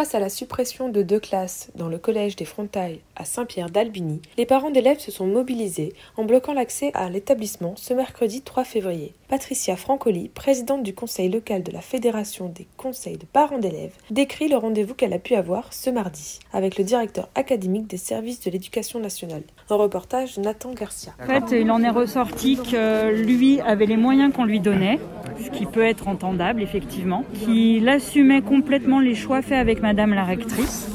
[0.00, 4.22] Face à la suppression de deux classes dans le collège des Frontailles à Saint-Pierre d'Albigny,
[4.38, 9.12] les parents d'élèves se sont mobilisés en bloquant l'accès à l'établissement ce mercredi 3 février.
[9.28, 14.48] Patricia Francoli, présidente du conseil local de la Fédération des conseils de parents d'élèves, décrit
[14.48, 18.50] le rendez-vous qu'elle a pu avoir ce mardi avec le directeur académique des services de
[18.50, 19.42] l'éducation nationale.
[19.68, 21.12] Un reportage Nathan Garcia.
[21.22, 24.98] En fait, il en est ressorti que lui avait les moyens qu'on lui donnait,
[25.40, 30.24] ce qui peut être entendable effectivement, qu'il assumait complètement les choix faits avec Madame la
[30.24, 30.88] rectrice.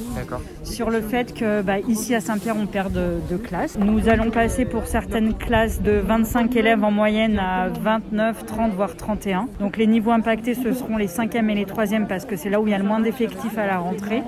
[0.64, 3.78] Sur le fait que bah, ici à Saint-Pierre on perd de, de classes.
[3.78, 8.95] Nous allons passer pour certaines classes de 25 élèves en moyenne à 29, 30 voire
[8.95, 9.47] 31.
[9.59, 12.62] Donc les niveaux impactés ce seront les 5e et les 3e parce que c'est là
[12.62, 14.23] où il y a le moins d'effectifs à la rentrée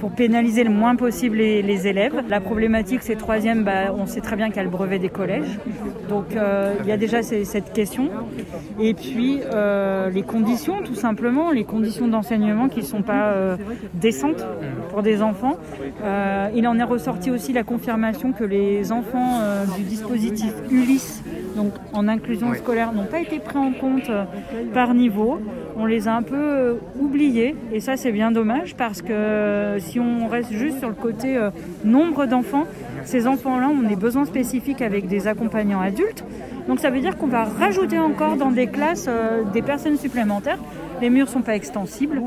[0.00, 2.22] pour pénaliser le moins possible les, les élèves.
[2.28, 5.08] La problématique, c'est troisième, bah, on sait très bien qu'il y a le brevet des
[5.08, 5.58] collèges.
[6.08, 8.10] Donc euh, il y a déjà ces- cette question.
[8.80, 13.56] Et puis euh, les conditions, tout simplement, les conditions d'enseignement qui ne sont pas euh,
[13.94, 14.44] décentes
[14.90, 15.56] pour des enfants.
[16.54, 19.40] Il en est ressorti aussi la confirmation que les enfants
[19.76, 21.22] du dispositif Ulysse,
[21.56, 24.10] donc en inclusion scolaire, n'ont pas été pris en compte
[24.72, 25.40] par niveau.
[25.78, 29.78] On les a un peu euh, oubliés et ça c'est bien dommage parce que euh,
[29.78, 31.50] si on reste juste sur le côté euh,
[31.84, 32.64] nombre d'enfants,
[33.04, 36.24] ces enfants-là ont des besoins spécifiques avec des accompagnants adultes.
[36.66, 39.06] Donc ça veut dire qu'on va rajouter encore dans des classes
[39.52, 40.58] des personnes supplémentaires.
[41.02, 42.22] Les murs sont pas extensibles.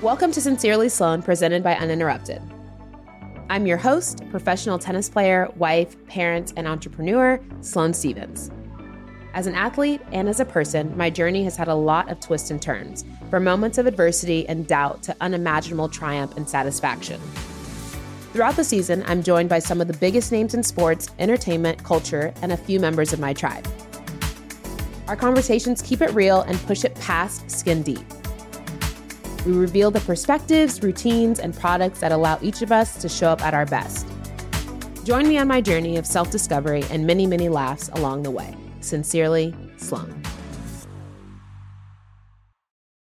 [0.00, 2.40] Welcome to Sincerely Sloan, presented by Uninterrupted.
[3.50, 8.50] I'm your host, professional tennis player, wife, parent, and entrepreneur, Sloan Stevens.
[9.36, 12.50] As an athlete and as a person, my journey has had a lot of twists
[12.50, 17.20] and turns, from moments of adversity and doubt to unimaginable triumph and satisfaction.
[18.32, 22.32] Throughout the season, I'm joined by some of the biggest names in sports, entertainment, culture,
[22.40, 23.68] and a few members of my tribe.
[25.06, 28.06] Our conversations keep it real and push it past skin deep.
[29.44, 33.42] We reveal the perspectives, routines, and products that allow each of us to show up
[33.42, 34.06] at our best.
[35.04, 38.56] Join me on my journey of self discovery and many, many laughs along the way.
[38.86, 40.25] Sincerely, Sloan.